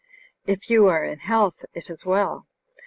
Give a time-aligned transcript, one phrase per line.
[0.47, 2.47] "If you are in health, it is well.